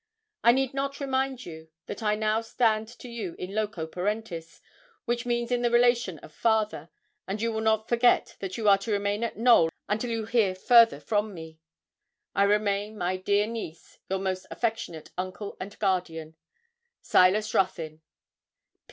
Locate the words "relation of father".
5.69-6.89